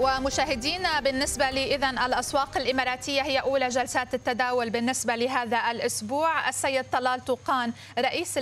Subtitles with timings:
[0.00, 6.48] ومشاهدينا بالنسبة لي إذن الأسواق الإماراتية هي أولى جلسات التداول بالنسبة لهذا الأسبوع.
[6.48, 8.38] السيد طلال توقان رئيس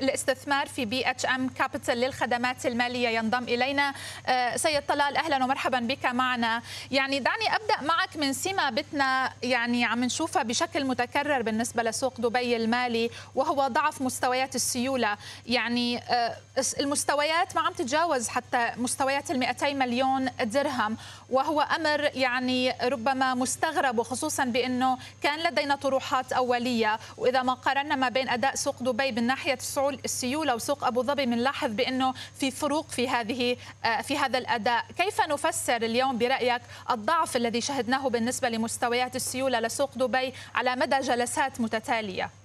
[0.00, 3.94] الاستثمار في BHM Capital للخدمات المالية ينضم إلينا.
[4.26, 6.62] آه، سيد طلال أهلا ومرحبا بك معنا.
[6.90, 9.32] يعني دعني أبدأ معك من سمة بتنا.
[9.42, 15.16] يعني عم نشوفها بشكل متكرر بالنسبة لسوق دبي المالي وهو ضعف مستويات السيولة.
[15.46, 16.36] يعني آه،
[16.80, 20.96] المستويات ما عم تتجاوز حتى مستويات ال 200 مليون درهم.
[21.30, 28.08] وهو أمر يعني ربما مستغرب وخصوصا بأنه كان لدينا طروحات أولية وإذا ما قارنا ما
[28.08, 29.58] بين أداء سوق دبي من ناحية
[30.04, 35.20] السيوله وسوق أبو ظبي بنلاحظ بأنه في فروق في هذه آه، في هذا الأداء، كيف
[35.20, 42.41] نفسر اليوم برأيك الضعف الذي شهدناه بالنسبة لمستويات السيوله لسوق دبي على مدى جلسات متتالية؟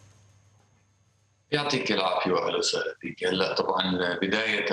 [1.51, 4.65] يعطيك العافية واهلا وسهلا فيك هلا طبعا بداية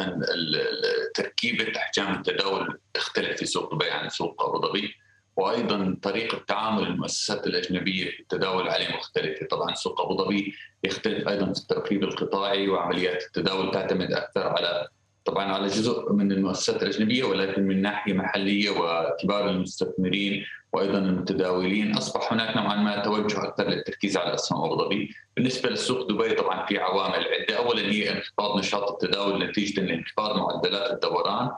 [1.15, 4.95] تركيبة أحجام التداول تختلف في سوق دبي عن سوق أبو ظبي
[5.37, 11.53] وأيضا طريقة تعامل المؤسسات الأجنبية في التداول عليه مختلفة، طبعا سوق أبو ظبي يختلف أيضا
[11.53, 14.89] في التركيب القطاعي وعمليات التداول تعتمد أكثر على
[15.25, 22.33] طبعا على جزء من المؤسسات الأجنبية ولكن من ناحية محلية وكبار المستثمرين وأيضا المتداولين أصبح
[22.33, 26.79] هناك نوعا ما توجه أكثر للتركيز على اسهم ابو ظبي، بالنسبة للسوق دبي طبعا في
[26.79, 31.51] عوامل عدة، اولا هي انخفاض نشاط التداول نتيجة لانخفاض معدلات الدوران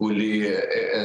[0.00, 0.38] واللي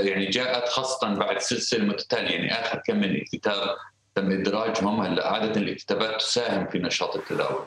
[0.10, 2.30] يعني جاءت خاصة بعد سلسلة متتالية.
[2.30, 3.76] يعني آخر كم من اكتتاب
[4.16, 7.66] تم إدراجهم هلأ عادة الاكتتابات تساهم في نشاط التداول.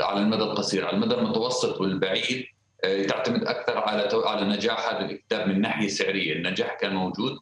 [0.00, 2.55] على المدى القصير، على المدى المتوسط والبعيد آه،
[3.08, 7.38] تعتمد أكثر على على نجاح هذا الكتاب من ناحية سعرية، النجاح كان موجود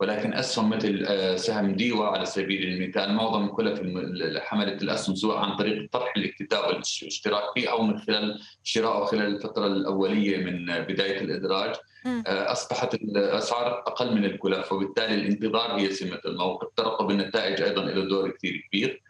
[0.00, 3.12] ولكن أسهم مثل آه، سهم ديوا على سبيل المثال.
[3.12, 8.40] معظم كلها في حملة الأسهم سواء عن طريق طرح الاكتتاب والاشتراك فيه أو من خلال
[8.62, 11.74] شرائه خلال الفترة الأولية من بداية الإدراج
[12.06, 14.72] آه، أصبحت الاسعار أقل من الكلف.
[14.72, 16.68] وبالتالي الانتظار هي سمة الموقف.
[16.76, 19.02] ترقب النتائج أيضا له دور كثير كبير.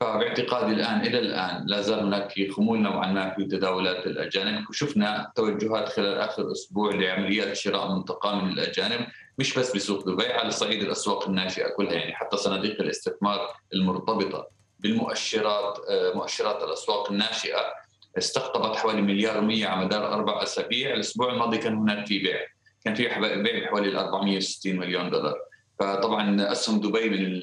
[0.00, 5.32] فباعتقادي الآن إلى الآن لا زال هناك في خمول نوعا ما في تداولات الأجانب وشفنا
[5.34, 9.06] توجهات خلال آخر أسبوع لعمليات شراء منتقاه من الأجانب
[9.38, 13.40] مش بس بسوق دبي على صعيد الأسواق الناشئة كلها يعني حتى صناديق الاستثمار
[13.74, 14.48] المرتبطة
[14.78, 17.60] بالمؤشرات آه، مؤشرات الأسواق الناشئة
[18.18, 22.40] استقطبت حوالي مليار و100 على مدار أربع أسابيع، الأسبوع الماضي كان هناك في بيع،
[22.84, 23.08] كان في
[23.42, 25.47] بيع بحوالي 460 مليون دولار.
[25.78, 27.42] فطبعا أسهم دبي من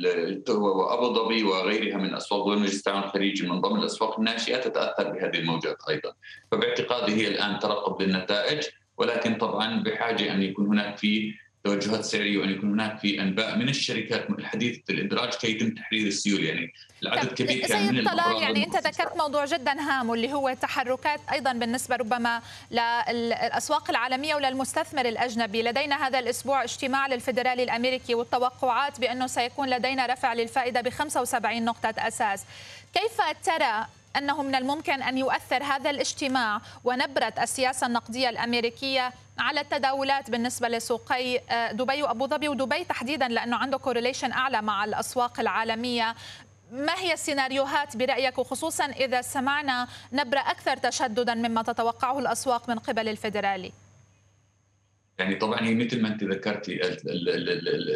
[0.50, 5.36] وأبو ظبي وغيرها من أسواق دول مجلس التعاون الخليجي من ضمن الأسواق الناشئة تتأثر بهذه
[5.40, 6.14] الموجات أيضا.
[6.52, 8.64] فباعتقادي هي الآن ترقب للنتائج
[8.98, 11.34] ولكن طبعا بحاجة أن يكون هناك في
[11.66, 16.44] توجهات سعريه وان يكون هناك في أنباء من الشركات حديثه الإدراج كي يتم تحرير السيول
[16.44, 21.20] يعني العدد كبير كان من طلال يعني أنت ذكرت موضوع جدا هام واللي هو تحركات
[21.32, 25.64] أيضا بالنسبة ربما للأسواق العالمية وللمستثمر الأجنبي.
[25.64, 31.94] لدينا هذا الأسبوع اجتماع للفدرالي الأمريكي والتوقعات بأنه سيكون لدينا رفع للفائدة ب 75 نقطة
[31.98, 32.44] أساس.
[32.94, 33.86] كيف ترى
[34.18, 41.38] أنه من الممكن أن يؤثر هذا الاجتماع ونبرة السياسة النقدية الأمريكية على التداولات بالنسبة لسوقي
[41.38, 42.48] آه، دبي وأبو ظبي.
[42.48, 46.16] ودبي تحديدا لأنه عنده كورليشن أعلى مع الأسواق العالمية.
[46.72, 53.08] ما هي السيناريوهات برأيك؟ وخصوصا إذا سمعنا نبرة أكثر تشددا مما تتوقعه الأسواق من قبل
[53.08, 53.72] الفدرالي؟
[55.20, 56.80] يعني طبعا هي مثل ما أنت ذكرتي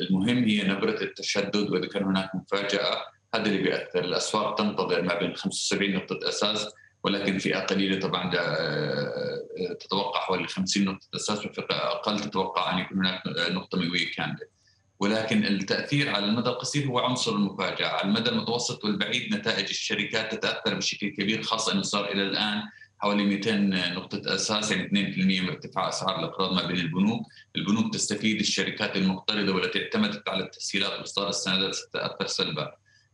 [0.10, 2.98] المهم هي نبرة التشدد وإذا كان هناك مفاجأة
[3.36, 4.00] هذا اللي بيأثر.
[4.00, 6.68] الأسواق تنتظر ما بين 75 نقطة أساس.
[7.04, 12.98] ولكن فئة قليلة طبعا آه، تتوقع حوالي 50 نقطة أساس وفئة أقل تتوقع أن يكون
[12.98, 14.60] هناك نقطة مئوية كاملة.
[15.00, 20.74] ولكن التأثير على المدى القصير هو عنصر المفاجأة، على المدى المتوسط والبعيد نتائج الشركات تتأثر
[20.74, 22.64] بشكل كبير خاصة إنه صار إلى الآن
[23.00, 23.56] حوالي 200
[23.94, 27.22] نقطة أساس يعني 2% من ارتفاع أسعار الأقراض ما بين البنوك،
[27.56, 32.72] البنوك تستفيد الشركات المقترضة والتي اعتمدت على التسهيلات وإصدار السندات ستتأثر سلبا.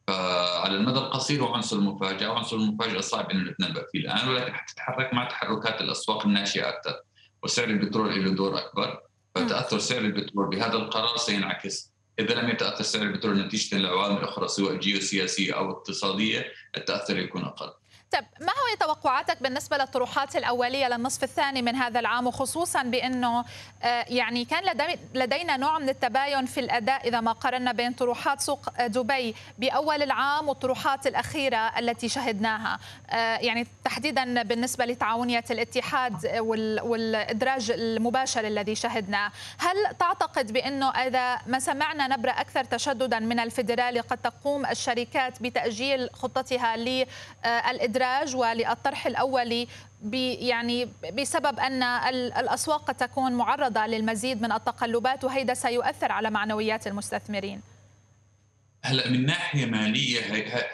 [0.07, 2.29] فعلى المدى القصير هو عنصر المفاجأة.
[2.29, 3.99] وعنصر المفاجأة صعب ان نتنبا فيه.
[3.99, 7.01] الآن ولكن حتتحرك مع تحركات الأسواق الناشئة أكثر
[7.43, 8.99] وسعر البترول له دور أكبر.
[9.35, 11.93] فتأثر سعر البترول بهذا القرار سينعكس.
[12.19, 16.45] إذا لم يتأثر سعر البترول نتيجة لعوامل أخرى سواء جيوسياسية أو اقتصادية
[16.77, 17.71] التأثر يكون أقل.
[18.11, 23.45] طيب ما هو توقعاتك بالنسبة للطروحات الأولية للنصف الثاني من هذا العام وخصوصا بأنه
[23.83, 24.63] آه، يعني كان
[25.13, 30.49] لدينا نوع من التباين في الأداء إذا ما قارنا بين طروحات سوق دبي بأول العام
[30.49, 32.79] والطروحات الأخيرة التي شهدناها.
[33.09, 39.31] آه، يعني تحديدا بالنسبة لتعاونية الاتحاد والإدراج المباشر الذي شهدناه.
[39.57, 46.09] هل تعتقد بأنه إذا ما سمعنا نبرة أكثر تشددا من الفدرالي قد تقوم الشركات بتأجيل
[46.13, 49.67] خطتها للإدراج للإدراج وللطرح الأولي
[50.39, 51.83] يعني بسبب أن
[52.13, 57.61] الأسواق قد تكون معرضة للمزيد من التقلبات وهذا سيؤثر على معنويات المستثمرين.
[58.83, 60.19] هلا من ناحية مالية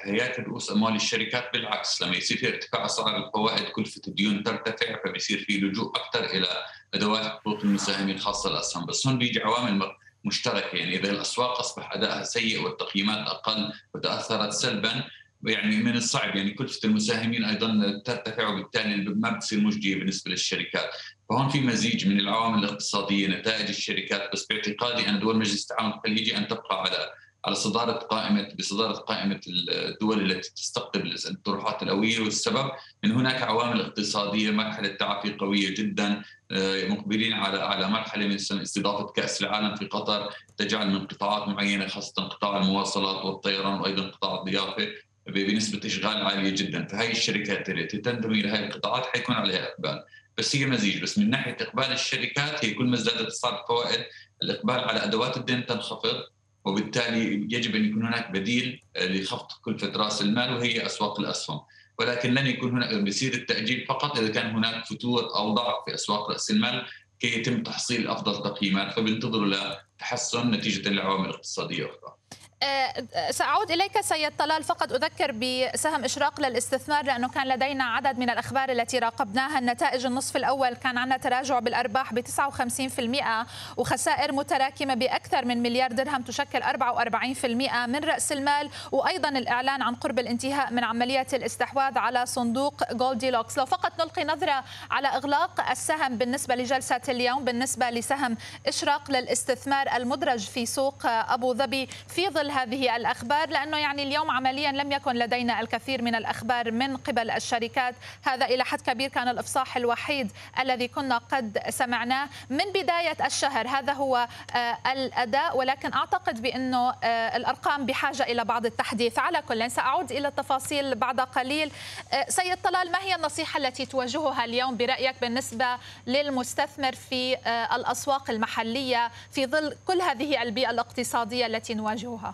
[0.04, 5.40] هياكل رؤوس اموال الشركات بالعكس لما يصير في ارتفاع أسعار الفوائد كلفه الديون ترتفع فبيصير
[5.48, 6.48] في لجوء أكثر إلى
[6.94, 8.86] أدوات حقوق المساهمين الخاصه الأسهم.
[8.86, 9.82] بس هون بيجي عوامل
[10.26, 10.78] مشتركة.
[10.78, 15.04] يعني إذا الأسواق أصبح أدائها سيء والتقييمات أقل وتأثرت سلبا
[15.44, 20.90] يعني من الصعب يعني كلفة المساهمين أيضا ترتفع وبالتالي ما بتصير مجدية بالنسبة للشركات،
[21.30, 26.38] فهون في مزيج من العوامل الاقتصادية نتائج الشركات بس باعتقادي أن دول مجلس التعاون الخليجي
[26.38, 27.12] أن تبقى على
[27.46, 32.72] على صدارة قائمة بصدارة قائمة الدول التي تستقطب الطروحات القويه والسبب
[33.06, 36.22] أن هناك عوامل اقتصادية مرحلة تعافي قوية جدا
[36.52, 40.30] آه، مقبلين على على مرحلة من استضافة كأس العالم في قطر.
[40.58, 44.88] تجعل من قطاعات معينة خاصة قطاع المواصلات والطيران وأيضا قطاع الضيافة.
[45.28, 46.88] بنسبة إشغال عالية جدا.
[46.88, 50.04] فهي الشركات التي تنتمي لهذه القطاعات حيكون عليها إقبال.
[50.38, 51.02] بس هي مزيج.
[51.02, 54.06] بس من ناحية إقبال الشركات هي كل ما ازدادت اسعار الفوائد
[54.44, 56.24] الإقبال على أدوات الدين تنخفض
[56.66, 61.62] وبالتالي يجب أن يكون هناك بديل لخفض كلفة رأس المال وهي أسواق الأسهم.
[62.00, 66.32] ولكن لن يكون هناك بيصير التأجيل فقط إذا كان هناك فتور أو ضعف في أسواق
[66.32, 66.86] رأس المال
[67.20, 68.94] كي يتم تحصيل أفضل تقييمات.
[68.94, 72.16] فبينتظروا لتحسن نتيجة لعوامل اقتصاديه أخرى.
[72.64, 74.64] آه، سأعود إليك سيد طلال.
[74.64, 79.60] فقط أذكر بسهم إشراق للاستثمار لأنه كان لدينا عدد من الأخبار التي راقبناها.
[79.60, 83.48] النتائج النصف الأول كان عندنا تراجع بالأرباح ب 59%
[83.78, 88.70] وخسائر متراكمة بأكثر من مليار درهم تشكل 44% من رأس المال.
[88.92, 94.24] وأيضا الإعلان عن قرب الانتهاء من عملية الاستحواذ على صندوق جولدي لوكس لو فقط نلقي
[94.24, 98.38] نظرة على إغلاق السهم بالنسبة لجلسة اليوم بالنسبة لسهم
[98.68, 104.72] إشراق للاستثمار المدرج في سوق أبو ظبي في ظل هذه الأخبار لأنه يعني اليوم عمليا
[104.72, 107.96] لم يكن لدينا الكثير من الأخبار من قبل الشركات.
[108.24, 112.30] هذا إلى حد كبير كان الإفصاح الوحيد الذي كنا قد سمعناه.
[112.50, 118.66] من بداية الشهر هذا هو آه، الأداء ولكن أعتقد بأنه آه، الأرقام بحاجة إلى بعض
[118.66, 119.20] التحديث.
[119.20, 121.72] على كل سأعود إلى التفاصيل بعد قليل.
[122.14, 125.78] آه، سيد طلال ما هي النصيحة التي توجهها اليوم برأيك بالنسبة
[126.08, 127.38] للمستثمر في
[127.76, 132.34] الأسواق المحلية في ظل كل هذه البيئة الاقتصادية التي نواجهها؟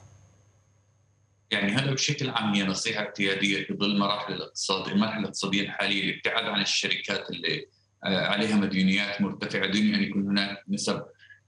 [1.51, 6.45] يعني هذا بشكل عام هي نصيحة اعتياديه في ظل مراحل الاقتصاد المرحلة الاقتصادية الحالية الابتعاد
[6.45, 7.65] عن الشركات اللي
[8.05, 9.67] آه، عليها مديونيات مرتفعة.
[9.67, 11.03] دون ان يكون هناك نسب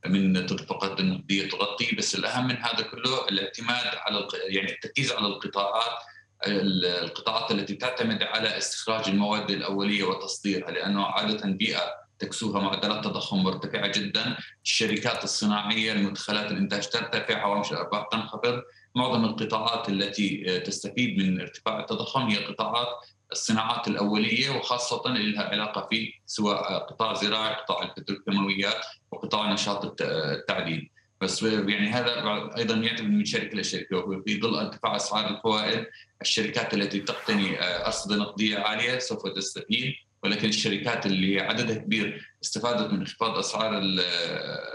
[0.05, 6.03] من التدفقات النقدية تغطي بس الأهم من هذا كله الاعتماد على يعني التركيز على القطاعات
[6.47, 11.81] القطاعات التي تعتمد على استخراج المواد الأولية وتصديرها لأنه عادة بيئة
[12.19, 18.61] تكسوها معدلات تضخم مرتفعة جدا، الشركات الصناعية المدخلات الإنتاج ترتفع، هوامش الارباح تنخفض،
[18.95, 22.87] معظم القطاعات التي آه، تستفيد من ارتفاع التضخم هي قطاعات
[23.31, 30.89] الصناعات الأولية وخاصة اللي لها علاقة في سواء قطاع زراعي، قطاع البتروكيماويات وقطاع نشاط التعدين.
[31.21, 32.13] بس يعني هذا
[32.57, 35.85] أيضا يعتمد من شركة لشركه في ظل ارتفاع أسعار الفوائد
[36.21, 39.93] الشركات التي تقتني آه، ارصده نقدية عالية سوف تستفيد
[40.23, 43.79] ولكن الشركات اللي عددها كبير استفادت من انخفاض أسعار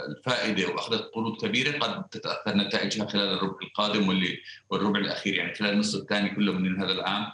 [0.08, 4.38] الفائدة وأخذت قروض كبيرة قد تتأثر نتائجها خلال الربع القادم واللي
[4.70, 7.26] والربع الأخير يعني خلال النصف الثاني كله من هذا العام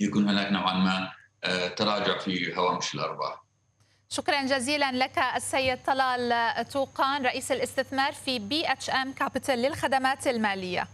[0.00, 1.12] يكون هناك نوعا ما
[1.44, 3.44] آه، تراجع في هوامش الأرباح.
[4.08, 10.88] شكرا جزيلا لك السيد طلال توقان رئيس الاستثمار في BHM Capital للخدمات المالية.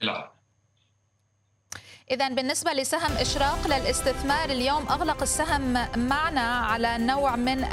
[0.00, 0.35] لا.
[2.10, 7.64] إذا بالنسبة لسهم إشراق للاستثمار اليوم أغلق السهم معنا على نوع من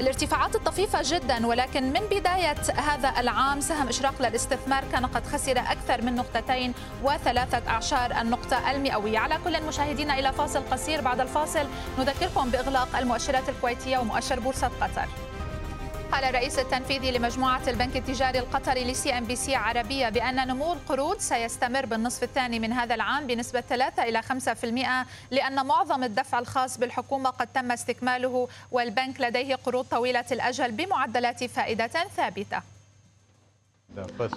[0.00, 6.02] الارتفاعات الطفيفة جدا ولكن من بداية هذا العام سهم إشراق للاستثمار كان قد خسر أكثر
[6.02, 9.18] من نقطتين وثلاثة أعشار النقطة المئوية.
[9.18, 11.00] على كل مشاهدينا إلى فاصل قصير.
[11.00, 11.66] بعد الفاصل
[11.98, 15.08] نذكركم بإغلاق المؤشرات الكويتية ومؤشر بورصة قطر.
[16.12, 22.22] قال الرئيس التنفيذي لمجموعة البنك التجاري القطري ل CNBC عربية بأن نمو القروض سيستمر بالنصف
[22.22, 27.72] الثاني من هذا العام بنسبة 3 إلى 5% لأن معظم الدفع الخاص بالحكومة قد تم
[27.72, 32.73] استكماله والبنك لديه قروض طويلة الأجل بمعدلات فائدة ثابتة.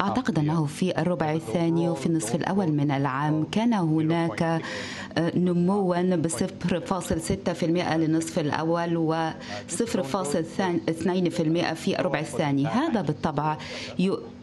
[0.01, 4.41] أعتقد أنه في الربع الثاني وفي النصف الأول من العام كان هناك
[5.17, 7.63] آه، نموا ب 0.6%
[7.95, 9.29] للنصف الأول و
[9.69, 12.67] 0.2% في الربع الثاني.
[12.67, 13.57] هذا بالطبع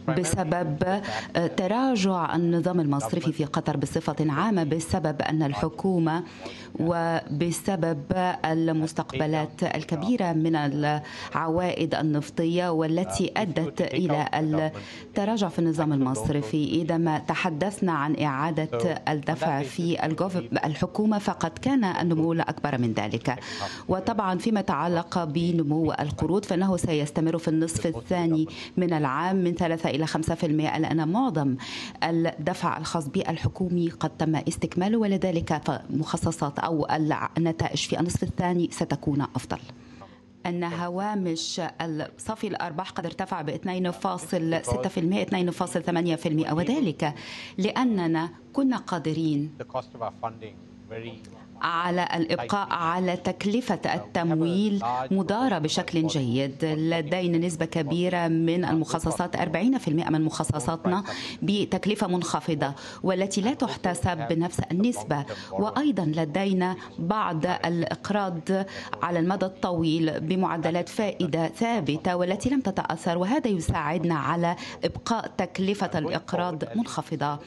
[0.07, 1.01] بسبب
[1.57, 6.23] تراجع النظام المصرفي في قطر بصفة عامة بسبب أن الحكومة
[6.79, 8.03] وبسبب
[8.45, 14.29] المستقبلات الكبيرة من العوائد النفطية والتي أدت إلى
[15.03, 16.65] التراجع في النظام المصرفي.
[16.81, 20.05] إذا ما تحدثنا عن إعادة الدفع في
[20.65, 23.39] الحكومة فقد كان النمو أكبر من ذلك.
[23.87, 28.47] وطبعا فيما يتعلق بنمو القروض فإنه سيستمر في النصف الثاني
[28.77, 31.55] من العام من 3 إلى 5% لأن معظم
[32.03, 36.87] الدفع الخاص بالحكومي قد تم استكماله ولذلك فمخصصات أو
[37.37, 39.59] النتائج في النصف الثاني ستكون أفضل.
[40.45, 41.61] أن هوامش
[42.17, 43.57] صافي الأرباح قد ارتفع ب 2.6%
[46.45, 47.13] 2.8% وذلك
[47.57, 49.51] لأننا كنا قادرين
[51.61, 56.65] على الإبقاء على تكلفة التمويل مدارة بشكل جيد.
[56.65, 61.03] لدينا نسبة كبيرة من المخصصات 40% من مخصصاتنا
[61.41, 65.25] بتكلفة منخفضة والتي لا تحتسب بنفس النسبة.
[65.51, 68.39] وأيضا لدينا بعض الإقراض
[69.03, 76.63] على المدى الطويل بمعدلات فائدة ثابتة والتي لم تتأثر وهذا يساعدنا على إبقاء تكلفة الإقراض
[76.75, 77.39] منخفضة.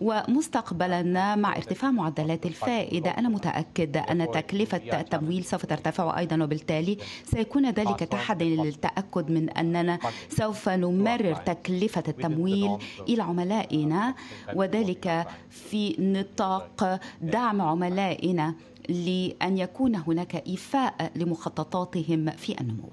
[0.00, 3.10] ومستقبلا مع ارتفاع معدلات الفائدة.
[3.10, 9.98] أنا متأكد أن تكلفة التمويل سوف ترتفع أيضا وبالتالي سيكون ذلك تحدي للتأكد من أننا
[10.28, 12.78] سوف نمرر تكلفة التمويل
[13.08, 14.14] إلى عملائنا
[14.54, 18.54] وذلك في نطاق دعم عملائنا
[18.88, 22.88] لأن يكون هناك إيفاء لمخططاتهم في النمو.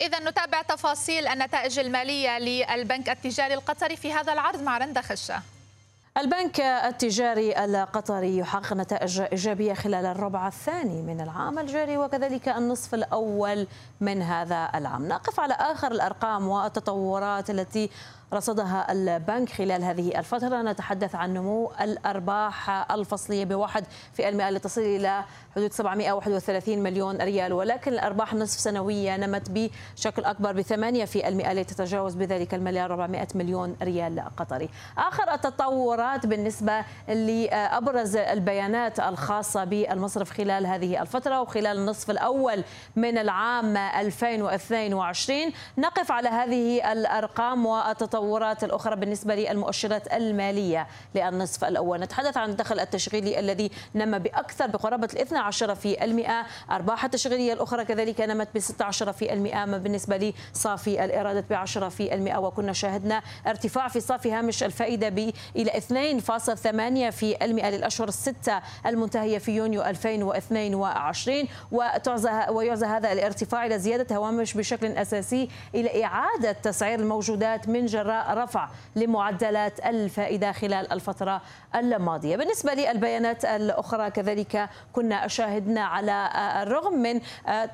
[0.00, 5.42] إذا نتابع تفاصيل النتائج المالية للبنك التجاري القطري في هذا العرض مع رندا خشة.
[6.18, 13.66] البنك التجاري القطري يحقق نتائج إيجابية خلال الربع الثاني من العام الجاري وكذلك النصف الأول
[14.00, 15.08] من هذا العام.
[15.08, 17.90] نقف على آخر الأرقام والتطورات التي
[18.32, 20.62] رصدها البنك خلال هذه الفترة.
[20.62, 25.24] نتحدث عن نمو الأرباح الفصلية بواحد في المئة لتصل إلى
[25.56, 32.14] حدود 731 مليون ريال ولكن الأرباح نصف سنوية نمت بشكل أكبر بثمانية في المئة لتتجاوز
[32.14, 34.68] بذلك المليار 400 مليون ريال قطري.
[34.98, 42.64] آخر التطورات بالنسبة لأبرز البيانات الخاصة بالمصرف خلال هذه الفترة وخلال النصف الأول
[42.96, 48.23] من العام 2022 نقف على هذه الأرقام والتطورات
[48.62, 52.00] الأخرى بالنسبة للمؤشرات المالية للنصف الأول.
[52.00, 56.46] نتحدث عن الدخل التشغيلي الذي نما بأكثر بقرابة الاثنى 12 في المئة.
[56.70, 59.64] أرباح التشغيلية الأخرى كذلك نمت ب 16 في المئة.
[59.64, 62.38] ما بالنسبة لصافي الإيرادات ب 10 في المئة.
[62.38, 69.38] وكنا شاهدنا ارتفاع في صافي هامش الفائدة ب إلى 2.8 في المئة للأشهر الستة المنتهية
[69.38, 77.00] في يونيو 2022 وتعزى ويعزى هذا الارتفاع إلى زيادة هوامش بشكل أساسي إلى إعادة تسعير
[77.00, 81.40] الموجودات من جراء رفع لمعدلات الفائدة خلال الفترة
[81.74, 82.36] الماضية.
[82.36, 86.30] بالنسبة للبيانات الأخرى كذلك كنا شاهدنا على
[86.62, 87.20] الرغم من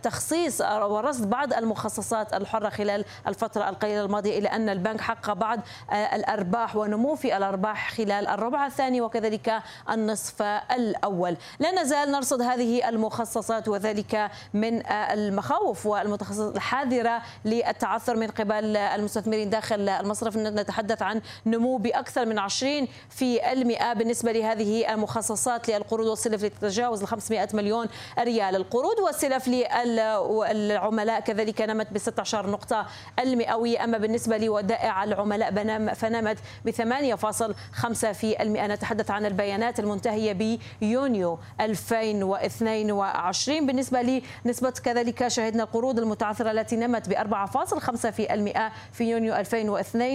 [0.02, 5.60] تخصيص ورصد بعض المخصصات الحرة خلال الفترة القليلة الماضية إلى أن البنك حقق بعض
[5.92, 11.36] الأرباح ونمو في الأرباح خلال الربع الثاني وكذلك النصف الأول.
[11.58, 19.88] لا نزال نرصد هذه المخصصات وذلك من المخاوف والمتخصصات الحاذرة للتعثر من قبل المستثمرين داخل
[19.88, 27.02] المصرف نتحدث عن نمو بأكثر من 20 في المئة بالنسبة لهذه المخصصات للقروض والسلف لتتجاوز
[27.02, 27.86] ال 500 مليون
[28.18, 32.86] ريال القروض والسلف للعملاء كذلك نمت ب 16 نقطة
[33.18, 33.84] المئوية.
[33.84, 35.50] أما بالنسبة لودائع العملاء
[35.94, 38.66] فنمت ب 8.5 في المئة.
[38.66, 47.12] نتحدث عن البيانات المنتهية بيونيو 2022 بالنسبة لنسبة كذلك شهدنا القروض المتعثرة التي نمت ب
[47.12, 50.09] 4.5 في المئة في يونيو 2022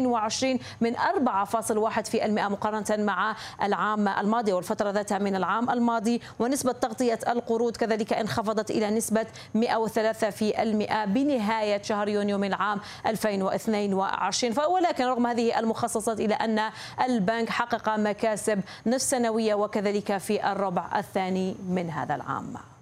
[0.81, 6.21] من 4.1 في المئة مقارنة مع العام الماضي والفترة ذاتها من العام الماضي.
[6.39, 12.79] ونسبة تغطية القروض كذلك انخفضت إلى نسبة 103 في المئة بنهاية شهر يونيو من العام
[13.05, 16.61] 2022 ولكن رغم هذه المخصصات إلى أن
[17.05, 22.74] البنك حقق مكاسب نصف سنوية وكذلك في الربع الثاني من هذا العام.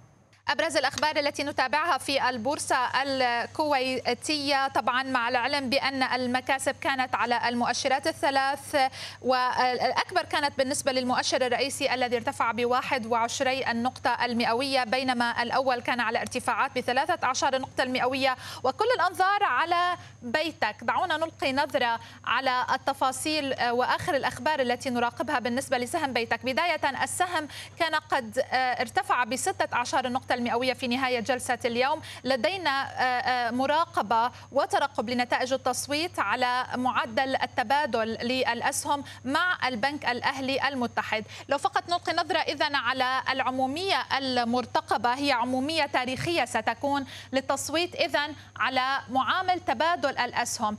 [0.47, 8.07] أبرز الأخبار التي نتابعها في البورصة الكويتية طبعا مع العلم بأن المكاسب كانت على المؤشرات
[8.07, 8.75] الثلاث
[9.21, 16.21] والأكبر كانت بالنسبة للمؤشر الرئيسي الذي ارتفع بواحد وعشري النقطة المئوية بينما الأول كان على
[16.21, 18.35] ارتفاعات بثلاثة عشر نقطة المئوية.
[18.63, 20.75] وكل الأنظار على بيتك.
[20.81, 26.45] دعونا نلقي نظرة على التفاصيل وآخر الأخبار التي نراقبها بالنسبة لسهم بيتك.
[26.45, 27.47] بداية السهم
[27.79, 32.01] كان قد ارتفع بستة عشر نقطة المئوية في نهاية جلسة اليوم.
[32.23, 41.25] لدينا مراقبة وترقب لنتائج التصويت على معدل التبادل للأسهم مع البنك الأهلي المتحد.
[41.49, 48.27] لو فقط نلقي نظرة إذا على العمومية المرتقبة هي عمومية تاريخية ستكون للتصويت إذا
[48.59, 50.77] على معامل تبادل الأسهم.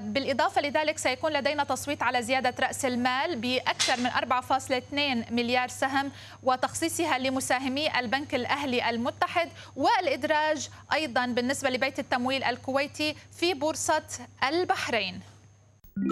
[0.00, 7.18] بالإضافة لذلك سيكون لدينا تصويت على زيادة رأس المال بأكثر من 4.2 مليار سهم وتخصيصها
[7.18, 14.02] لمساهمي البنك الأهلي المتحد والإدراج أيضا بالنسبة لبيت التمويل الكويتي في بورصة
[14.48, 15.20] البحرين.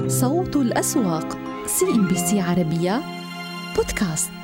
[0.07, 3.03] صوت الأسواق CNBC عربية
[3.77, 4.42] بودكاست.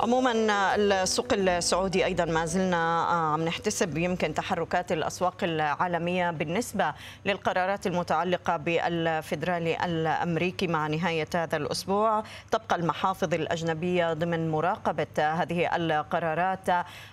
[0.00, 0.32] عموما
[0.76, 8.56] السوق السعودي أيضا ما زلنا آه، عم نحتسب يمكن تحركات الأسواق العالمية بالنسبة للقرارات المتعلقة
[8.56, 12.22] بالفدرالي الأمريكي مع نهاية هذا الأسبوع.
[12.50, 16.68] تبقى المحافظ الأجنبية ضمن مراقبة هذه القرارات.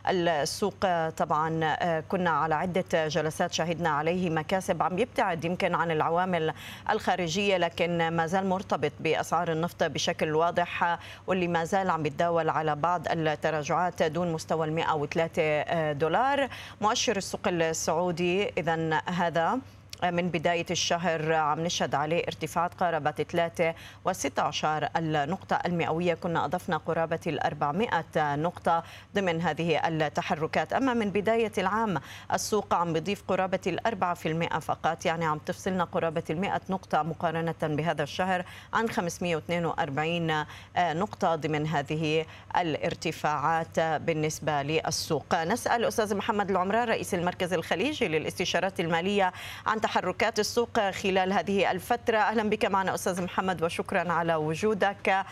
[0.07, 6.53] السوق طبعا آه، كنا على عدة جلسات شهدنا عليه مكاسب عم يبتعد يمكن عن العوامل
[6.89, 12.76] الخارجية لكن ما زال مرتبط بأسعار النفط بشكل واضح واللي ما زال عم يتداول على
[12.81, 16.47] بعض التراجعات دون مستوى ال 103 دولار.
[16.81, 19.59] مؤشر السوق السعودي إذا هذا
[20.03, 23.73] من بداية الشهر عم نشهد عليه ارتفاعات قاربت 3
[24.07, 24.65] و16
[24.97, 26.13] النقطة المئوية.
[26.13, 28.83] كنا أضفنا قرابة ال 400 نقطة
[29.15, 30.73] ضمن هذه التحركات.
[30.73, 32.01] أما من بداية العام
[32.33, 37.55] السوق عم بيضيف قرابة ال 4% فقط يعني عم تفصلنا قرابة ال 100 نقطة مقارنة
[37.63, 40.45] بهذا الشهر عن 542
[40.77, 42.25] نقطة ضمن هذه
[42.57, 45.43] الارتفاعات بالنسبة للسوق.
[45.43, 49.33] نسأل أستاذ محمد العمران رئيس المركز الخليجي للاستشارات المالية
[49.65, 52.17] عن تحركات السوق خلال هذه الفترة.
[52.17, 55.25] أهلا بك معنا أستاذ محمد وشكرا على وجودك.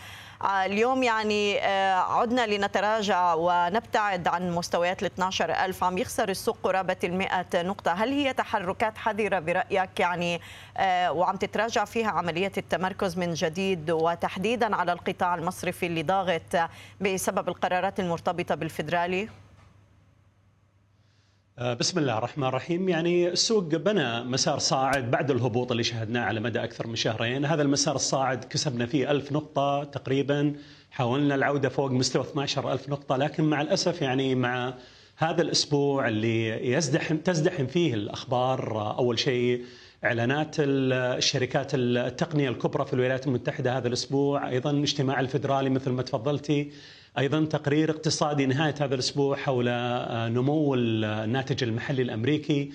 [0.44, 7.14] اليوم يعني آه، عدنا لنتراجع ونبتعد عن مستويات ال 12000 عم يخسر السوق قرابة ال
[7.18, 7.92] 100 نقطة.
[7.92, 10.40] هل هي تحركات حذرة برأيك يعني؟
[10.76, 16.70] آه، وعم تتراجع فيها عملية التمركز من جديد وتحديدا على القطاع المصرفي اللي ضاغط
[17.00, 19.28] بسبب القرارات المرتبطة بالفدرالي؟
[21.58, 22.88] آه، بسم الله الرحمن الرحيم.
[22.88, 27.44] يعني السوق بنى مسار صاعد بعد الهبوط اللي شهدناه على مدى أكثر من شهرين.
[27.44, 30.54] هذا المسار الصاعد كسبنا فيه ألف نقطة تقريبا.
[30.90, 34.74] حاولنا العودة فوق مستوى 12 ألف نقطة لكن مع الأسف يعني مع
[35.16, 39.64] هذا الأسبوع اللي يزدحم تزدحم فيه الأخبار آه، أول شيء
[40.06, 46.72] إعلانات الشركات التقنية الكبرى في الولايات المتحدة هذا الأسبوع أيضا اجتماع الفدرالي مثل ما تفضلتي
[47.18, 52.72] أيضا تقرير اقتصادي نهاية هذا الأسبوع حول آه، نمو الناتج المحلي الأمريكي.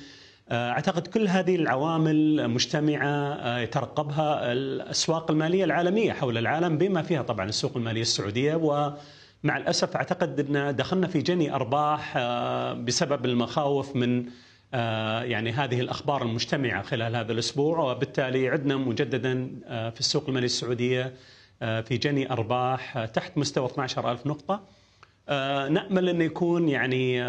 [0.49, 7.21] آه، أعتقد كل هذه العوامل مجتمعة آه، يترقبها الأسواق المالية العالمية حول العالم بما فيها
[7.21, 8.55] طبعا السوق المالية السعودية.
[8.55, 12.17] ومع الأسف أعتقد إن دخلنا في جني أرباح
[12.73, 14.25] بسبب المخاوف من
[15.23, 21.13] يعني هذه الأخبار المجتمعة خلال هذا الأسبوع وبالتالي عدنا مجددا في السوق الماليه السعودية
[21.61, 24.63] آه، في جني أرباح آه، تحت مستوى 12000 نقطة.
[25.29, 27.23] آه، نأمل انه يكون يعني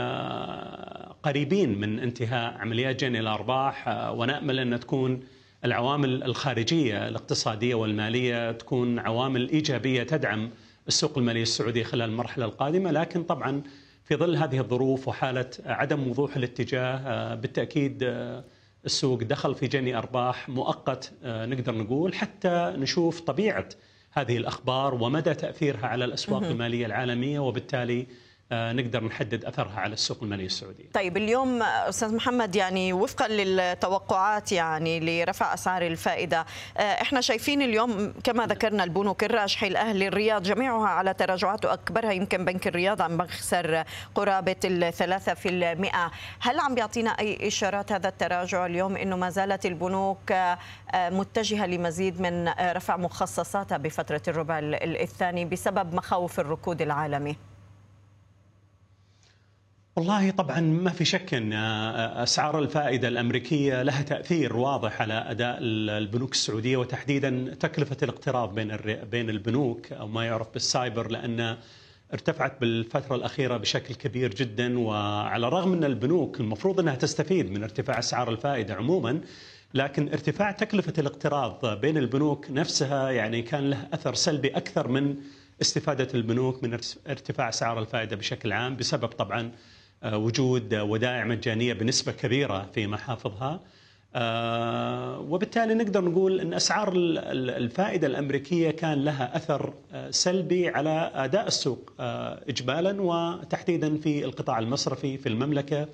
[1.23, 5.21] قريبين من انتهاء عمليات جني الأرباح ونأمل أن تكون
[5.65, 10.51] العوامل الخارجية الاقتصادية والمالية تكون عوامل إيجابية تدعم
[10.89, 12.91] السوق المالي السعودي خلال المرحلة القادمة.
[12.91, 13.63] لكن طبعا
[14.05, 18.03] في ظل هذه الظروف وحالة عدم وضوح الاتجاه بالتأكيد
[18.85, 23.69] السوق دخل في جني أرباح مؤقت نقدر نقول حتى نشوف طبيعة
[24.13, 28.07] هذه الأخبار ومدى تأثيرها على الأسواق المالية العالمية وبالتالي آه،
[28.53, 30.85] نقدر نحدد أثرها على السوق المالية السعودية.
[30.95, 38.15] طيب اليوم أستاذ محمد يعني وفقا للتوقعات يعني لرفع أسعار الفائدة، آه، إحنا شايفين اليوم
[38.25, 43.85] كما ذكرنا البنوك الراجحي الاهلي الرياض جميعها على تراجعات واكبرها يمكن بنك الرياض عم بخسر
[44.15, 46.11] قرابة الثلاثة في المئة،
[46.41, 50.59] هل عم بيعطينا أي إشارات هذا التراجع اليوم إنه ما زالت البنوك آه،
[50.95, 57.52] متجهة لمزيد من رفع مخصصاتها بفترة الربع الثاني بسبب مخاوف الركود العالمي؟
[59.97, 61.53] والله طبعا ما في شك أن
[62.23, 68.77] أسعار الفائدة الأمريكية لها تأثير واضح على أداء البنوك السعودية وتحديدا تكلفة الاقتراض بين
[69.11, 71.57] بين البنوك أو ما يعرف بالسايبر لأن
[72.13, 74.79] ارتفعت بالفترة الأخيرة بشكل كبير جدا.
[74.79, 79.21] وعلى الرغم أن البنوك المفروض أنها تستفيد من ارتفاع أسعار الفائدة عموما
[79.75, 85.17] لكن ارتفاع تكلفة الاقتراض بين البنوك نفسها يعني كان له أثر سلبي أكثر من
[85.61, 86.79] استفادة البنوك من
[87.09, 89.53] ارتفاع أسعار الفائدة بشكل عام بسبب طبعا
[90.05, 93.61] وجود ودائع مجانية بنسبة كبيرة في محافظها
[94.15, 101.47] آه، وبالتالي نقدر نقول إن أسعار الفائدة الأمريكية كان لها أثر آه، سلبي على أداء
[101.47, 105.89] السوق آه، اجمالا وتحديدا في القطاع المصرفي في المملكة.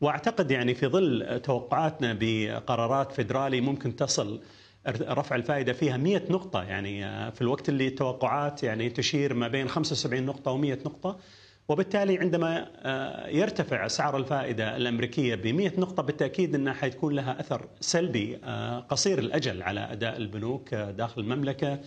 [0.00, 4.40] وأعتقد يعني في ظل توقعاتنا بقرارات فيدرالي ممكن تصل
[4.88, 7.00] رفع الفائدة فيها 100 نقطة يعني
[7.32, 11.18] في الوقت اللي التوقعات يعني تشير ما بين 75 نقطة و100 نقطة
[11.68, 17.66] وبالتالي عندما آه، يرتفع اسعار الفائدة الأمريكية ب 100 نقطة بالتأكيد أنها حيكون لها أثر
[17.80, 21.78] سلبي آه، قصير الأجل على أداء البنوك آه، داخل المملكة.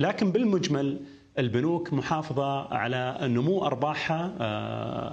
[0.00, 1.00] لكن بالمجمل
[1.38, 4.32] البنوك محافظة على نمو أرباحها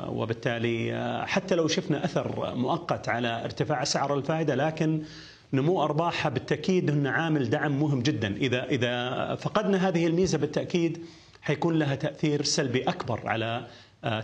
[0.09, 5.03] وبالتالي حتى لو شفنا أثر مؤقت على ارتفاع اسعار الفائدة لكن
[5.53, 8.35] نمو أرباحها بالتأكيد انه عامل دعم مهم جدا.
[8.35, 11.05] إذا إذا فقدنا هذه الميزة بالتأكيد
[11.41, 13.67] حيكون لها تأثير سلبي أكبر على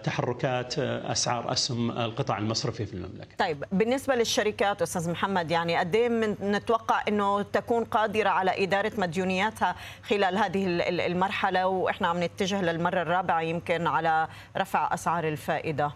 [0.04, 3.36] تحركات آه، أسعار أسهم القطاع المصرفي في المملكة.
[3.38, 6.08] طيب بالنسبة للشركات أستاذ محمد يعني قد إيه
[6.42, 13.42] نتوقع إنه تكون قادرة على إدارة مديونياتها خلال هذه المرحلة وإحنا عم نتجه للمرة الرابعة
[13.42, 15.92] يمكن على رفع أسعار الفائدة؟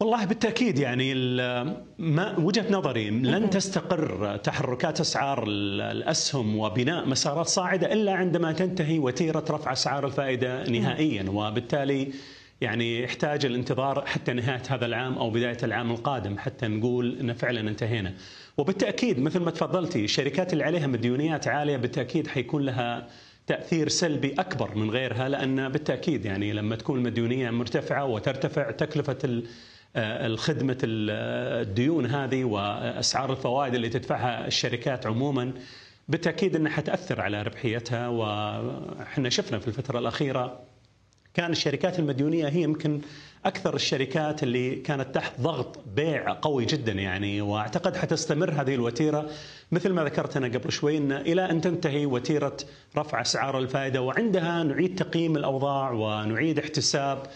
[0.00, 1.14] والله بالتأكيد يعني
[1.98, 9.44] ما وجهة نظري لن تستقر تحركات أسعار الأسهم وبناء مسارات صاعدة إلا عندما تنتهي وتيرة
[9.50, 11.30] رفع أسعار الفائدة نهائيا.
[11.30, 12.12] وبالتالي
[12.60, 17.60] يعني يحتاج الانتظار حتى نهاية هذا العام أو بداية العام القادم حتى نقول إن فعلا
[17.60, 18.14] انتهينا.
[18.58, 23.08] وبالتأكيد مثل ما تفضلتي الشركات اللي عليها مديونيات عالية بالتأكيد حيكون لها
[23.46, 29.42] تأثير سلبي أكبر من غيرها لأن بالتأكيد يعني لما تكون المديونية مرتفعة وترتفع تكلفة
[29.96, 35.52] الخدمة الديون هذه وأسعار الفوائد اللي تدفعها الشركات عموما
[36.08, 38.08] بالتأكيد أنها حتأثر على ربحيتها.
[38.08, 40.60] وإحنا شفنا في الفترة الأخيرة
[41.34, 43.00] كان الشركات المديونية هي يمكن
[43.44, 47.40] أكثر الشركات اللي كانت تحت ضغط بيع قوي جدا يعني.
[47.40, 49.30] وأعتقد حتستمر هذه الوتيرة.
[49.72, 52.56] مثل ما ذكرت أنا قبل شوي إن إلى أن تنتهي وتيرة
[52.96, 57.28] رفع أسعار الفائدة وعندها نعيد تقييم الأوضاع ونعيد احتساب آه،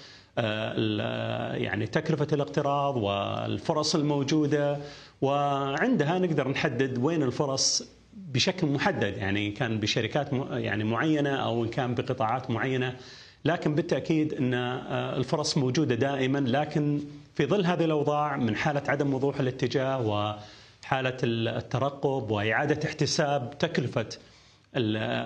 [1.57, 4.79] يعني تكلفة الاقتراض والفرص الموجودة
[5.23, 7.83] وعندها نقدر نحدد وين الفرص
[8.17, 12.97] بشكل محدد يعني كان بشركات يعني معينة أو إن كان بقطاعات معينة.
[13.45, 16.39] لكن بالتأكيد أن آه، الفرص موجودة دائما.
[16.39, 17.01] لكن
[17.35, 24.07] في ظل هذه الأوضاع من حالة عدم وضوح الاتجاه وحالة الترقب وإعادة احتساب تكلفة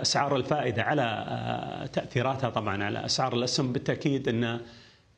[0.03, 4.61] أسعار الفائدة على آه، تأثيراتها طبعا على أسعار الأسهم بالتأكيد إن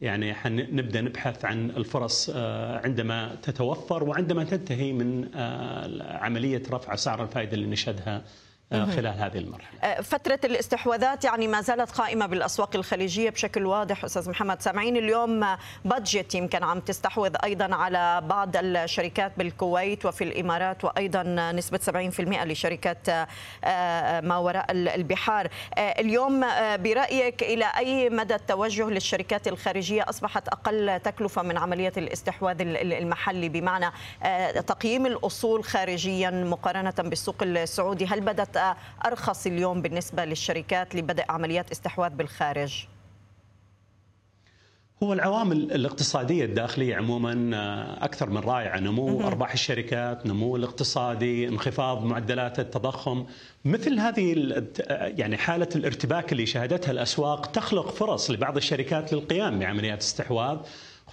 [0.01, 7.23] يعني حنبدا نبحث عن الفرص آه، عندما تتوفر وعندما تنتهي من آه، عملية رفع اسعار
[7.23, 8.25] الفائدة اللي نشهدها
[8.73, 9.81] خلال هذه المرحلة.
[9.85, 14.63] آه، فترة الاستحواذات يعني ما زالت قائمة بالأسواق الخليجية بشكل واضح أستاذ محمد.
[14.63, 15.47] سامعين اليوم
[15.85, 23.09] بادجت يمكن عم تستحوذ أيضا على بعض الشركات بالكويت وفي الإمارات وأيضا نسبة 70% لشركات
[23.65, 25.49] آه، ما وراء البحار.
[25.79, 26.41] اليوم
[26.77, 33.93] برأيك إلى أي مدى التوجه للشركات الخارجية؟ أصبحت أقل تكلفة من عملية الاستحواذ المحلي؟ بمعنى
[34.67, 38.21] تقييم الأصول خارجيا مقارنة بالسوق السعودي هل
[39.07, 42.87] أرخص اليوم بالنسبة للشركات لبدء عمليات استحواذ بالخارج؟
[45.03, 48.81] هو العوامل الاقتصادية الداخلية عموما آه، أكثر من رائعة.
[48.81, 53.27] نمو أرباح الشركات نمو الاقتصادي انخفاض معدلات التضخم.
[53.65, 54.33] مثل هذه
[55.19, 60.59] يعني حالة الارتباك اللي شهدتها الأسواق تخلق فرص لبعض الشركات للقيام بعمليات استحواذ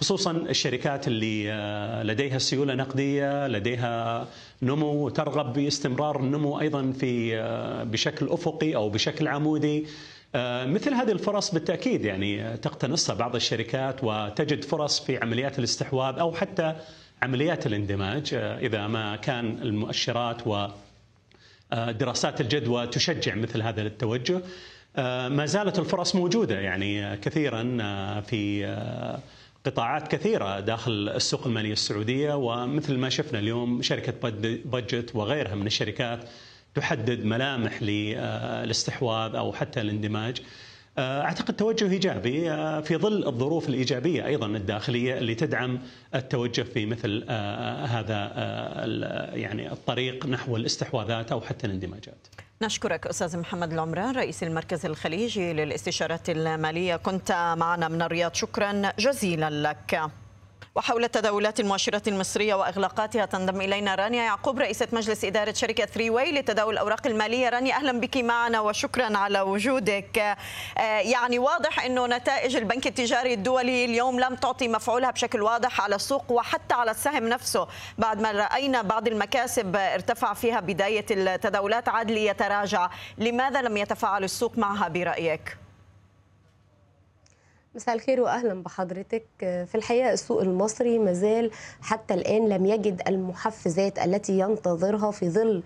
[0.00, 4.26] خصوصا الشركات اللي آه، لديها سيولة نقدية لديها
[4.62, 9.86] نمو ترغب باستمرار النمو أيضا في آه، بشكل أفقي أو بشكل عمودي.
[10.34, 16.32] آه، مثل هذه الفرص بالتأكيد يعني تقتنصها بعض الشركات وتجد فرص في عمليات الاستحواذ أو
[16.32, 16.74] حتى
[17.22, 20.66] عمليات الاندماج إذا ما كان المؤشرات و
[21.72, 24.42] دراسات الجدوى تشجع مثل هذا التوجه.
[25.28, 27.62] ما زالت الفرص موجودة يعني كثيرا
[28.20, 28.66] في
[29.64, 34.30] قطاعات كثيرة داخل السوق المالية السعودية ومثل ما شفنا اليوم شركة
[34.64, 36.24] بادجت وغيرها من الشركات
[36.74, 40.42] تحدد ملامح للاستحواذ أو حتى الاندماج
[40.98, 42.40] أعتقد توجه إيجابي
[42.82, 45.78] في ظل الظروف الإيجابية أيضا الداخلية اللي تدعم
[46.14, 47.24] التوجه في مثل
[47.88, 48.32] هذا
[49.34, 52.26] يعني الطريق نحو الاستحواذات أو حتى الاندماجات.
[52.62, 58.34] نشكرك أستاذ محمد العمران رئيس المركز الخليجي للاستشارات المالية كنت معنا من الرياض.
[58.34, 60.10] شكرا جزيلا لك.
[60.78, 66.32] وحول تداولات المؤشرات المصرية وإغلاقاتها تنضم إلينا رانيا يعقوب رئيسة مجلس إدارة شركة ثري واي
[66.32, 67.48] لتداول الأوراق المالية.
[67.48, 70.18] رانيا أهلا بك معنا وشكرا على وجودك.
[70.18, 75.94] آه، يعني واضح أنه نتائج البنك التجاري الدولي اليوم لم تعطي مفعولها بشكل واضح على
[75.94, 77.68] السوق وحتى على السهم نفسه.
[77.98, 82.90] بعد ما رأينا بعض المكاسب ارتفع فيها بداية التداولات عاد ليتراجع.
[83.18, 85.67] لماذا لم يتفاعل السوق معها برأيك؟
[87.74, 89.24] مساء الخير واهلا بحضرتك.
[89.40, 91.50] في الحقيقة السوق المصري مازال
[91.80, 95.62] حتى الآن لم يجد المحفزات التي ينتظرها في ظل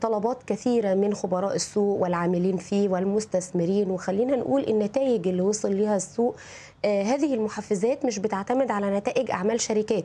[0.00, 3.90] طلبات كثيرة من خبراء السوق والعاملين فيه والمستثمرين.
[3.90, 6.36] وخلينا نقول النتائج اللي وصل ليها السوق
[6.84, 10.04] هذه المحفزات مش بتعتمد على نتائج أعمال شركات.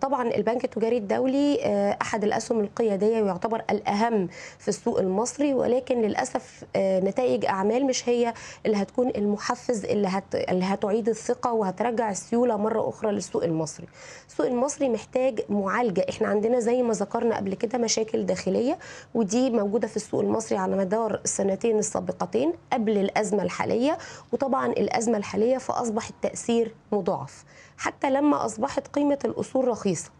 [0.00, 1.58] طبعا البنك التجاري الدولي
[2.02, 8.34] أحد الأسهم القيادية ويعتبر الأهم في السوق المصري ولكن للأسف نتائج أعمال مش هي
[8.66, 10.34] اللي هتكون المحفز اللي هت...
[10.34, 13.86] اللي هتعيد الثقة وهترجع السيولة مرة أخرى للسوق المصري.
[14.28, 18.78] السوق المصري محتاج معالجة، إحنا عندنا زي ما ذكرنا قبل كده مشاكل داخلية
[19.14, 23.98] ودي موجودة في السوق المصري على مدار السنتين السابقتين قبل الأزمة الحالية
[24.32, 27.44] وطبعا الأزمة الحالية فاصبح التاثير مضاعف.
[27.78, 30.10] حتى لما أصبحت قيمة الأصول رخيصة.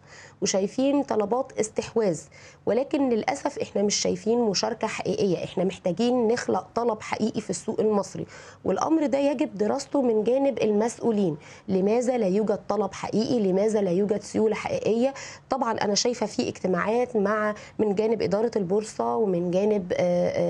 [0.41, 2.19] وشايفين طلبات استحواذ
[2.65, 8.25] ولكن للأسف إحنا مش شايفين مشاركة حقيقية إحنا محتاجين نخلق طلب حقيقي في السوق المصري.
[8.65, 11.37] والأمر ده يجب دراسته من جانب المسؤولين.
[11.67, 15.13] لماذا لا يوجد طلب حقيقي؟ لماذا لا يوجد سيولة حقيقية؟
[15.49, 19.93] طبعا أنا شايفة في اجتماعات مع من جانب إدارة البورصة ومن جانب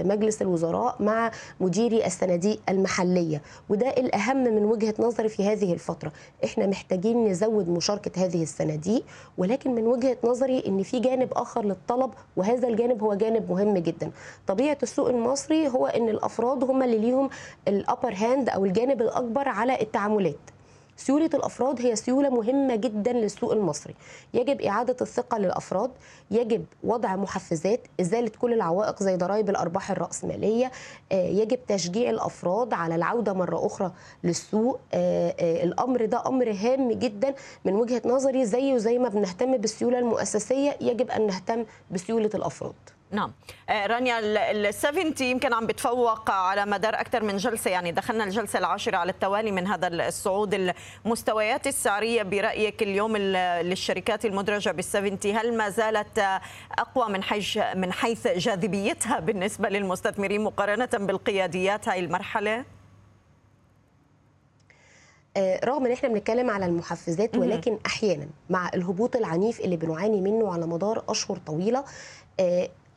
[0.07, 3.41] مجلس الوزراء مع مديري الصناديق المحلية.
[3.69, 6.11] وده الأهم من وجهة نظري في هذه الفترة.
[6.43, 9.03] إحنا محتاجين نزود مشاركة هذه الصناديق
[9.37, 14.11] ولكن من وجهة نظري إن في جانب آخر للطلب وهذا الجانب هو جانب مهم جدا.
[14.47, 17.29] طبيعة السوق المصري هو إن الأفراد هم اللي ليهم
[17.67, 20.54] ال upper hand أو الجانب الأكبر على التعاملات.
[20.97, 23.95] سيولة الأفراد هي سيولة مهمة جدا للسوق المصري.
[24.33, 25.91] يجب إعادة الثقة للأفراد
[26.31, 30.71] يجب وضع محفزات إزالة كل العوائق زي ضرائب الأرباح الرأسمالية
[31.11, 33.91] يجب تشجيع الأفراد على العودة مرة أخرى
[34.23, 34.79] للسوق.
[34.93, 41.11] الأمر ده أمر هام جدا من وجهة نظري زيه زي ما بنهتم بالسيولة المؤسسية يجب
[41.11, 42.73] أن نهتم بسيولة الأفراد.
[43.15, 43.31] نعم.
[43.69, 44.19] رانيا
[44.51, 49.11] ال 70 يمكن عم بتفوق على مدار أكثر من جلسة يعني دخلنا الجلسة العاشرة على
[49.11, 50.73] التوالي من هذا الصعود
[51.05, 52.23] المستويات السعرية.
[52.23, 56.19] برأيك اليوم للشركات المدرجة بال 70 هل ما زالت
[56.79, 62.65] أقوى من حيث من حيث جاذبيتها بالنسبة للمستثمرين مقارنة بالقياديات هاي المرحلة؟
[65.37, 70.67] رغم إن إحنا بنتكلم على المحفزات ولكن أحيانا مع الهبوط العنيف اللي بنعاني منه على
[70.67, 71.83] مدار أشهر طويلة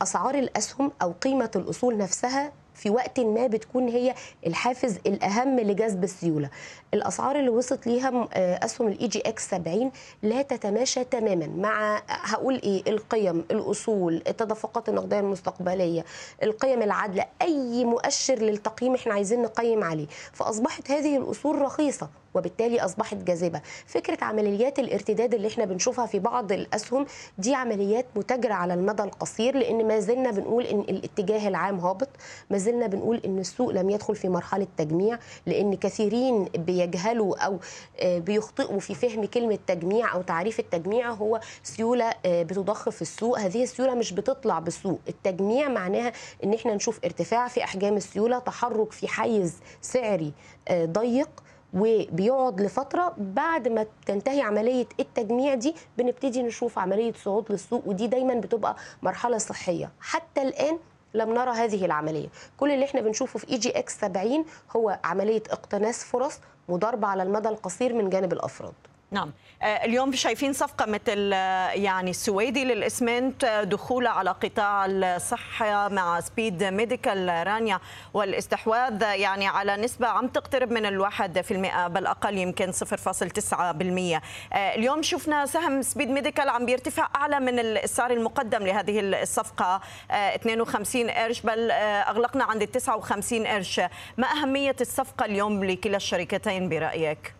[0.01, 4.15] أسعار الأسهم أو قيمة الأصول نفسها في وقت ما بتكون هي
[4.47, 6.49] الحافز الأهم لجذب السيولة.
[6.93, 8.27] الأسعار اللي وصلت ليها
[8.65, 9.91] أسهم ال EGX 70
[10.23, 16.05] لا تتماشى تماما مع هقول إيه القيم الأصول التدفقات النقدية المستقبلية
[16.43, 20.07] القيم العادلة أي مؤشر للتقييم إحنا عايزين نقيم عليه.
[20.33, 23.61] فأصبحت هذه الأصول رخيصة وبالتالي أصبحت جاذبة.
[23.87, 27.05] فكرة عمليات الارتداد اللي إحنا بنشوفها في بعض الأسهم
[27.37, 32.09] دي عمليات متاجرة على المدى القصير لأن ما زلنا بنقول إن الاتجاه العام هابط
[32.49, 36.45] ما زلنا بنقول إن السوق لم يدخل في مرحلة تجميع لأن كثيرين
[36.85, 37.59] بيجهلوا أو
[38.03, 43.39] بيخطئوا في فهم كلمة تجميع أو تعريف التجميع هو سيولة بتضخ في السوق.
[43.39, 46.11] هذه السيولة مش بتطلع بالسوق التجميع معناها
[46.43, 50.33] إن إحنا نشوف ارتفاع في أحجام السيولة تحرك في حيز سعري
[50.73, 51.29] ضيق
[51.73, 58.33] وبيقعد لفترة بعد ما تنتهي عملية التجميع دي بنبتدي نشوف عملية صعود للسوق ودي دايما
[58.33, 59.91] بتبقى مرحلة صحية.
[59.99, 60.79] حتى الآن
[61.13, 62.27] لم نرى هذه العملية.
[62.57, 66.39] كل اللي إحنا بنشوفه في EGX 70 هو عملية اقتناص فرص
[66.69, 68.73] مضاربة على المدى القصير من جانب الأفراد.
[69.11, 69.31] نعم.
[69.63, 71.31] اليوم شايفين صفقة مثل
[71.73, 77.79] يعني السويدي للإسمنت دخوله على قطاع الصحة مع سبيد ميديكال رانيا
[78.13, 84.21] والاستحواذ يعني على نسبة عم تقترب من الواحد في المئة بل أقل يمكن 0.9%
[84.53, 91.41] اليوم شفنا سهم سبيد ميديكال عم بيرتفع أعلى من السعر المقدم لهذه الصفقة 52 قرش
[91.41, 93.81] بل أغلقنا عند 59 قرش.
[94.17, 97.38] ما أهمية الصفقة اليوم لكلا الشركتين برأيك؟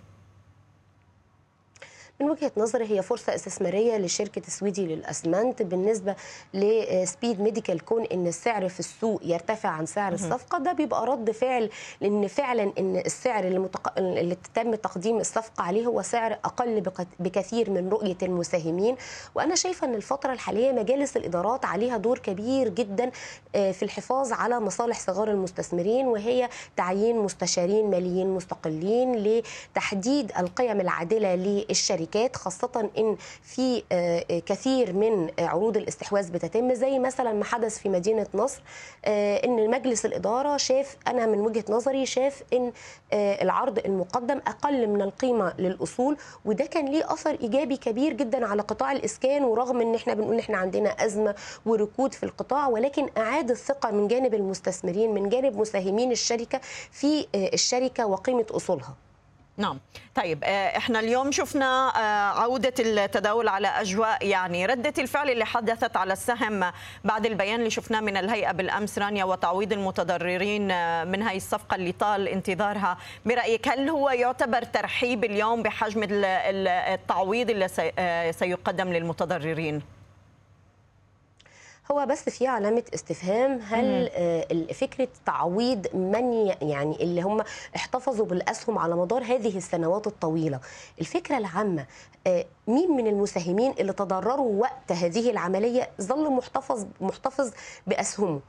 [2.21, 6.15] من وجهة نظري هي فرصة استثمارية لشركة السويدي للأسمنت بالنسبة
[6.53, 10.57] لسبيد ميديكال كون إن السعر في السوق يرتفع عن سعر الصفقة.
[10.57, 11.69] ده بيبقى رد فعل
[12.01, 13.93] لأن فعلا إن السعر اللي, متق...
[13.97, 16.83] اللي تم تقديم الصفقة عليه هو سعر أقل
[17.19, 18.95] بكثير من رؤية المساهمين.
[19.35, 23.11] وأنا شايفة إن الفترة الحالية مجالس الإدارات عليها دور كبير جدا
[23.53, 32.08] في الحفاظ على مصالح صغار المستثمرين وهي تعيين مستشارين ماليين مستقلين لتحديد القيم العادلة للشركات
[32.15, 33.83] الشركات خاصة إن في
[34.45, 38.61] كثير من عروض الاستحواذ بتتم زي مثلا ما حدث في مدينة نصر
[39.45, 42.71] إن مجلس الإدارة شاف أنا من وجهة نظري شاف إن
[43.13, 48.91] العرض المقدم أقل من القيمة للأصول وده كان ليه أثر إيجابي كبير جدا على قطاع
[48.91, 54.07] الإسكان ورغم إن إحنا بنقول إحنا عندنا أزمة وركود في القطاع ولكن اعاد الثقة من
[54.07, 56.59] جانب المستثمرين من جانب مساهمين الشركة
[56.91, 58.95] في الشركة وقيمة أصولها.
[59.59, 59.79] نعم
[60.15, 61.89] طيب إحنا اليوم شفنا
[62.35, 66.71] عودة التداول على أجواء يعني ردة الفعل اللي حدثت على السهم
[67.03, 70.63] بعد البيان اللي شفناه من الهيئة بالأمس رانيا وتعويض المتضررين
[71.07, 77.67] من هاي الصفقة اللي طال انتظارها برأيك هل هو يعتبر ترحيب اليوم بحجم التعويض اللي
[78.33, 79.81] سيقدم للمتضررين؟
[81.91, 83.59] هو بس في علامة استفهام.
[83.69, 87.43] هل آه فكرة تعويض من يعني اللي هم
[87.75, 90.59] احتفظوا بالأسهم على مدار هذه السنوات الطويلة
[91.01, 91.85] الفكرة العامة
[92.27, 97.51] آه مين من المساهمين اللي تضرروا وقت هذه العملية ظل محتفظ محتفظ
[97.87, 98.39] بأسهمه؟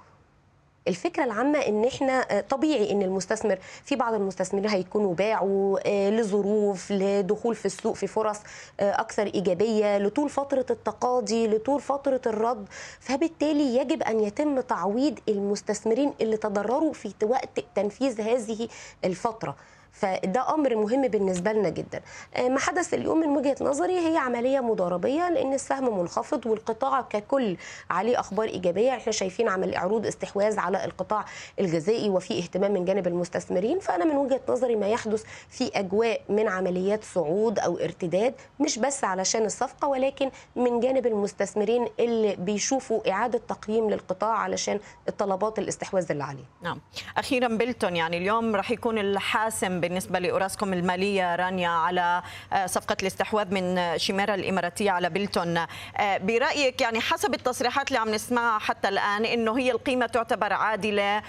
[0.88, 5.78] الفكرة العامة إن إحنا طبيعي إن المستثمر في بعض المستثمرين هيكونوا باعوا
[6.10, 8.38] لظروف لدخول في السوق في فرص
[8.80, 12.66] أكثر إيجابية لطول فترة التقاضي لطول فترة الرد.
[13.00, 18.68] فبالتالي يجب أن يتم تعويض المستثمرين اللي تضرروا في وقت تنفيذ هذه
[19.04, 19.56] الفترة.
[19.92, 22.02] فده أمر مهم بالنسبة لنا جدا.
[22.38, 27.56] ما حدث اليوم من وجهة نظري هي عملية مضاربية لأن السهم منخفض والقطاع ككل
[27.90, 28.90] عليه أخبار إيجابية.
[28.96, 31.24] إحنا شايفين عمل عروض استحواذ على القطاع
[31.60, 33.78] الغذائي وفي اهتمام من جانب المستثمرين.
[33.78, 39.04] فأنا من وجهة نظري ما يحدث في أجواء من عمليات صعود أو ارتداد مش بس
[39.04, 46.24] علشان الصفقة ولكن من جانب المستثمرين اللي بيشوفوا إعادة تقييم للقطاع علشان الطلبات الاستحواذ اللي
[46.24, 46.44] عليه.
[46.62, 46.80] نعم.
[47.16, 52.22] أخيرا بيلتون يعني اليوم راح يكون الحاسم بالنسبة لأوراسكوم المالية رانيا على
[52.66, 55.66] صفقة الاستحواذ من شيميرا الإماراتية على بيلتون.
[56.00, 61.22] برأيك يعني حسب التصريحات اللي عم نسمعها حتى الآن أنه هي القيمة تعتبر عادلة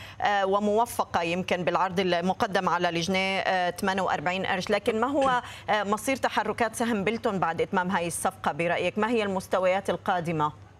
[0.43, 4.69] وموفقة يمكن بالعرض المقدم على لجنة 48 قرش.
[4.69, 9.89] لكن ما هو مصير تحركات سهم بيلتون بعد إتمام هاي الصفقة؟ برأيك ما هي المستويات
[9.89, 10.70] القادمة؟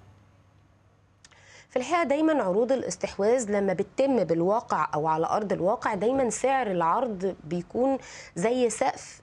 [1.72, 7.36] في الحقيقة دايما عروض الاستحواذ لما بتتم بالواقع أو على أرض الواقع دايما سعر العرض
[7.44, 7.98] بيكون
[8.36, 9.22] زي سقف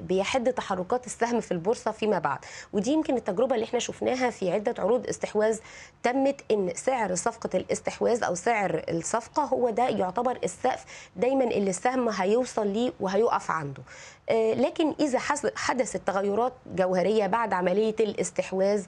[0.00, 2.38] بيحد تحركات السهم في البورصة فيما بعد.
[2.72, 5.58] ودي يمكن التجربة اللي إحنا شفناها في عدة عروض استحواذ
[6.02, 10.84] تمت إن سعر صفقة الاستحواذ أو سعر الصفقة هو ده يعتبر السقف
[11.16, 13.82] دايما اللي السهم هيوصل ليه وهيقف عنده.
[14.30, 15.18] لكن إذا
[15.56, 18.82] حدثت تغيرات جوهرية بعد عملية الاستحواذ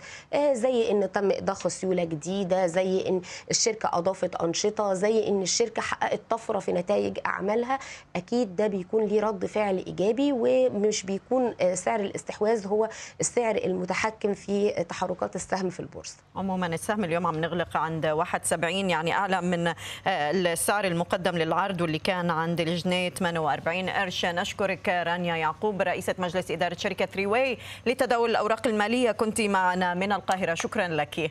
[0.53, 6.21] زي إن تم اضافه سيوله جديدة زي إن الشركة أضافت أنشطة زي إن الشركة حققت
[6.31, 7.79] طفرة في نتائج أعمالها
[8.17, 12.89] أكيد ده بيكون ليه رد فعل إيجابي ومش بيكون سعر الاستحواذ هو
[13.21, 16.17] السعر المتحكم في تحركات السهم في البورصة.
[16.37, 19.75] عموما السهم اليوم عم نغلق عند 71 يعني أعلى من
[20.07, 24.25] السعر المقدم للعرض واللي كان عند لجنة 48 قرش.
[24.25, 29.13] نشكرك رانيا يعقوب رئيسة مجلس إدارة شركة ثري واي لتداول الأوراق المالية.
[29.13, 30.55] كنت معنا من القاهرة.
[30.55, 31.31] شكرا لك.